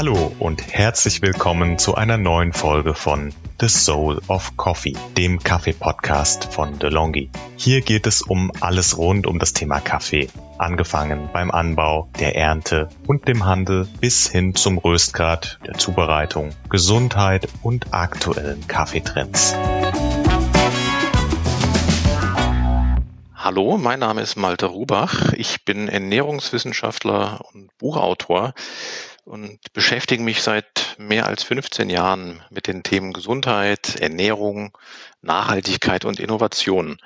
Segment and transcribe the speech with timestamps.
[0.00, 6.46] Hallo und herzlich willkommen zu einer neuen Folge von The Soul of Coffee, dem Kaffee-Podcast
[6.54, 7.28] von DeLonghi.
[7.56, 12.88] Hier geht es um alles rund um das Thema Kaffee, angefangen beim Anbau, der Ernte
[13.06, 19.54] und dem Handel bis hin zum Röstgrad, der Zubereitung, Gesundheit und aktuellen Kaffeetrends.
[23.34, 25.34] Hallo, mein Name ist Malte Rubach.
[25.34, 28.54] Ich bin Ernährungswissenschaftler und Buchautor
[29.30, 34.76] und beschäftige mich seit mehr als 15 Jahren mit den Themen Gesundheit, Ernährung,
[35.22, 36.98] Nachhaltigkeit und Innovation.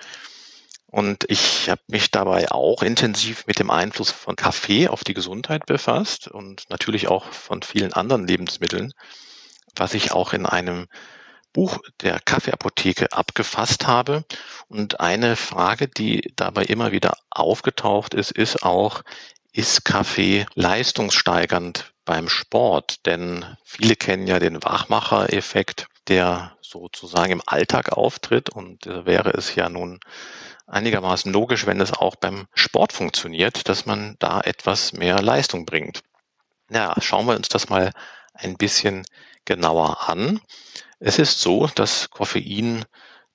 [0.86, 5.66] Und ich habe mich dabei auch intensiv mit dem Einfluss von Kaffee auf die Gesundheit
[5.66, 8.94] befasst und natürlich auch von vielen anderen Lebensmitteln,
[9.76, 10.86] was ich auch in einem
[11.52, 14.24] Buch der Kaffeeapotheke abgefasst habe.
[14.68, 19.02] Und eine Frage, die dabei immer wieder aufgetaucht ist, ist auch,
[19.52, 23.06] ist Kaffee leistungssteigernd beim Sport?
[23.06, 28.50] Denn viele kennen ja den Wachmacher-Effekt, der sozusagen im Alltag auftritt.
[28.50, 30.00] Und äh, wäre es ja nun
[30.66, 36.02] einigermaßen logisch, wenn es auch beim Sport funktioniert, dass man da etwas mehr Leistung bringt.
[36.70, 37.92] Ja, schauen wir uns das mal
[38.32, 39.04] ein bisschen
[39.44, 40.40] genauer an.
[40.98, 42.84] Es ist so, dass Koffein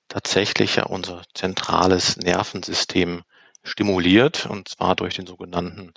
[0.08, 3.22] tatsächlich ja unser zentrales Nervensystem
[3.62, 5.94] stimuliert, und zwar durch den sogenannten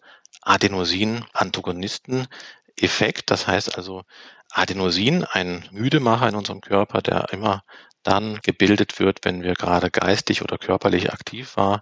[2.80, 3.32] Adenosin-Antagonisten-Effekt.
[3.32, 4.04] Das heißt also,
[4.52, 7.64] Adenosin, ein Müdemacher in unserem Körper, der immer
[8.04, 11.82] dann gebildet wird, wenn wir gerade geistig oder körperlich aktiv waren,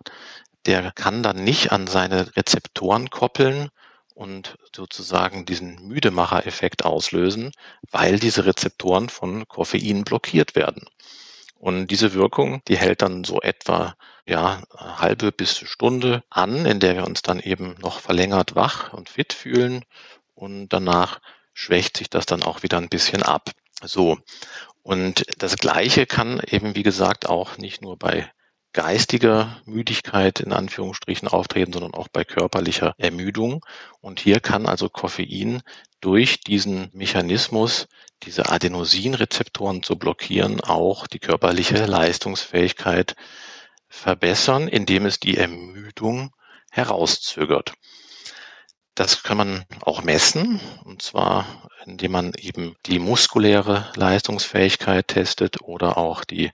[0.65, 3.69] der kann dann nicht an seine Rezeptoren koppeln
[4.13, 7.51] und sozusagen diesen Müdemacher-Effekt auslösen,
[7.89, 10.85] weil diese Rezeptoren von Koffein blockiert werden.
[11.55, 13.95] Und diese Wirkung, die hält dann so etwa
[14.27, 19.09] ja halbe bis Stunde an, in der wir uns dann eben noch verlängert wach und
[19.09, 19.83] fit fühlen
[20.33, 21.19] und danach
[21.53, 23.51] schwächt sich das dann auch wieder ein bisschen ab.
[23.83, 24.17] So.
[24.83, 28.31] Und das Gleiche kann eben, wie gesagt, auch nicht nur bei
[28.73, 33.65] geistiger Müdigkeit in Anführungsstrichen auftreten, sondern auch bei körperlicher Ermüdung.
[33.99, 35.61] Und hier kann also Koffein
[35.99, 37.87] durch diesen Mechanismus,
[38.23, 43.15] diese Adenosinrezeptoren zu blockieren, auch die körperliche Leistungsfähigkeit
[43.87, 46.33] verbessern, indem es die Ermüdung
[46.71, 47.73] herauszögert.
[49.01, 51.47] Das kann man auch messen, und zwar
[51.87, 56.51] indem man eben die muskuläre Leistungsfähigkeit testet oder auch die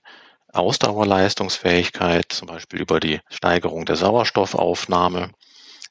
[0.54, 5.32] Ausdauerleistungsfähigkeit, zum Beispiel über die Steigerung der Sauerstoffaufnahme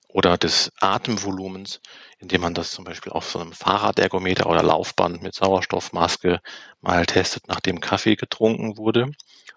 [0.07, 1.79] oder des Atemvolumens,
[2.17, 6.40] indem man das zum Beispiel auf so einem Fahrradergometer oder Laufband mit Sauerstoffmaske
[6.81, 9.12] mal testet, nachdem Kaffee getrunken wurde.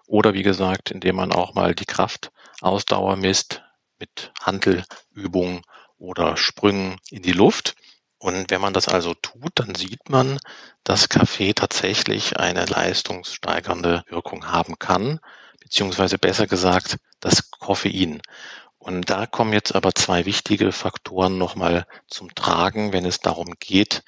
[0.05, 3.63] Oder wie gesagt, indem man auch mal die Kraftausdauer misst
[3.97, 5.63] mit Handelübungen
[6.01, 7.75] oder Sprüngen in die Luft.
[8.17, 10.39] Und wenn man das also tut, dann sieht man,
[10.83, 15.19] dass Kaffee tatsächlich eine leistungssteigernde Wirkung haben kann,
[15.59, 18.21] beziehungsweise besser gesagt, das Koffein.
[18.77, 24.03] Und da kommen jetzt aber zwei wichtige Faktoren nochmal zum Tragen, wenn es darum geht,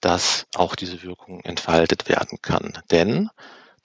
[0.00, 2.78] dass auch diese Wirkung entfaltet werden kann.
[2.90, 3.30] Denn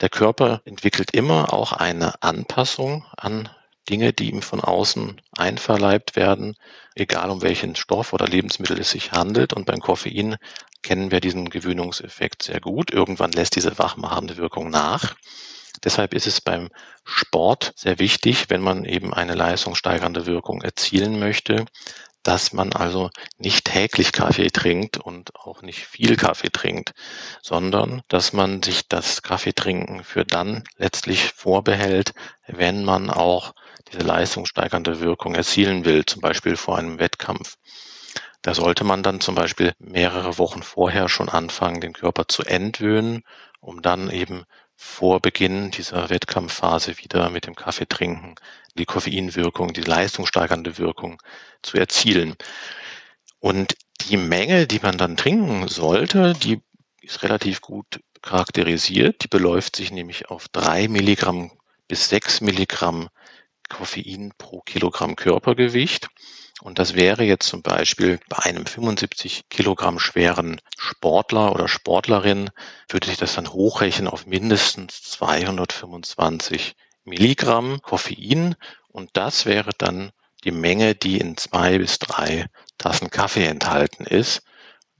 [0.01, 3.49] der Körper entwickelt immer auch eine Anpassung an
[3.89, 6.55] Dinge, die ihm von außen einverleibt werden,
[6.95, 9.53] egal um welchen Stoff oder Lebensmittel es sich handelt.
[9.53, 10.37] Und beim Koffein
[10.81, 12.91] kennen wir diesen Gewöhnungseffekt sehr gut.
[12.91, 15.15] Irgendwann lässt diese wachmachende Wirkung nach.
[15.83, 16.69] Deshalb ist es beim
[17.03, 21.65] Sport sehr wichtig, wenn man eben eine leistungssteigernde Wirkung erzielen möchte,
[22.25, 26.93] dass man also nicht täglich Kaffee trinkt und auch nicht viel Kaffee trinkt,
[27.43, 32.13] sondern dass man sich das Kaffeetrinken für dann letztlich vorbehält,
[32.47, 33.53] wenn man auch
[33.91, 37.57] diese leistungssteigernde Wirkung erzielen will, zum Beispiel vor einem Wettkampf.
[38.41, 43.23] Da sollte man dann zum Beispiel mehrere Wochen vorher schon anfangen, den Körper zu entwöhnen,
[43.59, 48.35] um dann eben vor Beginn dieser Wettkampfphase wieder mit dem Kaffee trinken
[48.77, 51.21] die Koffeinwirkung, die leistungssteigernde Wirkung
[51.61, 52.35] zu erzielen.
[53.39, 56.61] Und die Menge, die man dann trinken sollte, die
[57.01, 59.23] ist relativ gut charakterisiert.
[59.23, 61.51] Die beläuft sich nämlich auf drei Milligramm
[61.87, 63.09] bis sechs Milligramm
[63.69, 66.09] Koffein pro Kilogramm Körpergewicht.
[66.61, 72.49] Und das wäre jetzt zum Beispiel bei einem 75 Kilogramm schweren Sportler oder Sportlerin,
[72.89, 78.55] würde sich das dann hochrechnen auf mindestens 225 Milligramm Koffein.
[78.87, 80.11] Und das wäre dann
[80.45, 82.45] die Menge, die in zwei bis drei
[82.77, 84.43] Tassen Kaffee enthalten ist.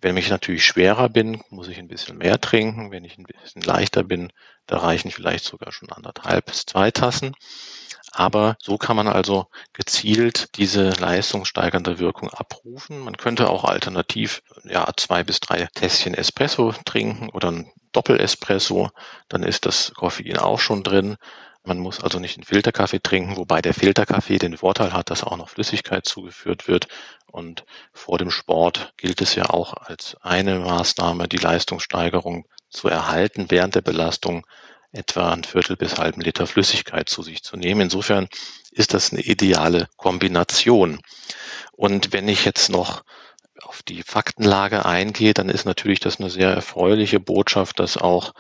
[0.02, 2.92] Wenn ich natürlich schwerer bin, muss ich ein bisschen mehr trinken.
[2.92, 4.32] Wenn ich ein bisschen leichter bin,
[4.68, 7.34] da reichen vielleicht sogar schon anderthalb bis zwei Tassen.
[8.18, 13.00] Aber so kann man also gezielt diese leistungssteigernde Wirkung abrufen.
[13.00, 18.90] Man könnte auch alternativ ja, zwei bis drei Tässchen Espresso trinken oder ein Doppel-Espresso.
[19.28, 21.18] Dann ist das Koffein auch schon drin.
[21.66, 25.36] Man muss also nicht einen Filterkaffee trinken, wobei der Filterkaffee den Vorteil hat, dass auch
[25.36, 26.88] noch Flüssigkeit zugeführt wird.
[27.30, 33.48] Und vor dem Sport gilt es ja auch als eine Maßnahme, die Leistungssteigerung zu erhalten
[33.50, 34.46] während der Belastung
[34.96, 37.82] etwa ein Viertel bis halben Liter Flüssigkeit zu sich zu nehmen.
[37.82, 38.28] Insofern
[38.72, 41.00] ist das eine ideale Kombination.
[41.74, 43.04] Und wenn ich jetzt noch
[43.64, 48.34] auf die Faktenlage eingehe, dann ist natürlich das eine sehr erfreuliche Botschaft, dass auch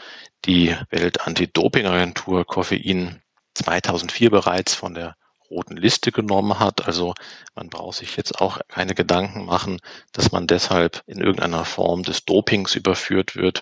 [0.46, 3.22] die Welt-Anti-Doping-Agentur Koffein
[3.56, 5.16] 2004 bereits von der
[5.50, 6.88] roten Liste genommen hat.
[6.88, 7.14] Also
[7.56, 9.80] man braucht sich jetzt auch keine Gedanken machen,
[10.12, 13.62] dass man deshalb in irgendeiner Form des Dopings überführt wird.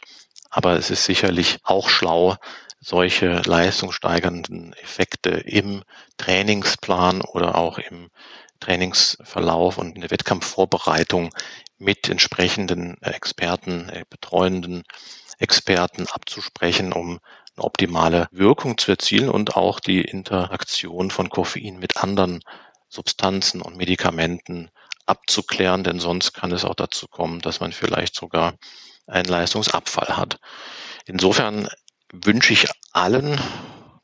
[0.49, 2.37] Aber es ist sicherlich auch schlau,
[2.83, 5.83] solche leistungssteigernden Effekte im
[6.17, 8.09] Trainingsplan oder auch im
[8.59, 11.29] Trainingsverlauf und in der Wettkampfvorbereitung
[11.77, 14.83] mit entsprechenden Experten, äh, betreuenden
[15.39, 17.19] Experten abzusprechen, um
[17.55, 22.41] eine optimale Wirkung zu erzielen und auch die Interaktion von Koffein mit anderen
[22.89, 24.69] Substanzen und Medikamenten
[25.05, 28.55] abzuklären, denn sonst kann es auch dazu kommen, dass man vielleicht sogar
[29.07, 30.39] einen Leistungsabfall hat.
[31.05, 31.67] Insofern
[32.13, 33.39] wünsche ich allen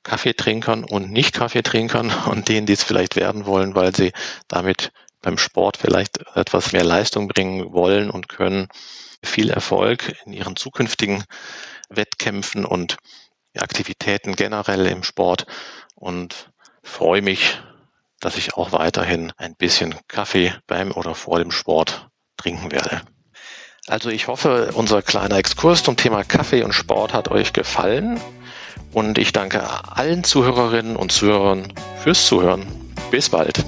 [0.04, 4.12] Kaffeetrinkern und Nicht-Kaffeetrinkern und denen, die es vielleicht werden wollen, weil sie
[4.48, 4.92] damit
[5.22, 8.68] beim Sport vielleicht etwas mehr Leistung bringen wollen und können,
[9.22, 11.26] viel Erfolg in ihren zukünftigen
[11.90, 12.98] Wettkämpfen und
[13.58, 15.46] Aktivitäten generell im Sport
[15.96, 16.52] und
[16.84, 17.60] freue mich,
[18.22, 22.08] dass ich auch weiterhin ein bisschen Kaffee beim oder vor dem Sport
[22.38, 23.02] trinken werde.
[23.90, 28.20] Also ich hoffe, unser kleiner Exkurs zum Thema Kaffee und Sport hat euch gefallen
[28.94, 32.68] und ich danke allen Zuhörerinnen und Zuhörern fürs Zuhören.
[33.10, 33.66] Bis bald.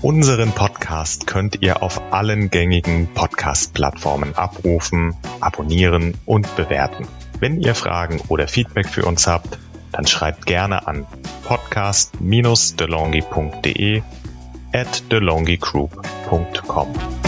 [0.00, 7.06] Unseren Podcast könnt ihr auf allen gängigen Podcast-Plattformen abrufen, abonnieren und bewerten.
[7.38, 9.58] Wenn ihr Fragen oder Feedback für uns habt,
[9.92, 11.06] dann schreibt gerne an
[11.44, 14.02] podcast-delongi.de
[14.72, 17.25] at delongigroup.com.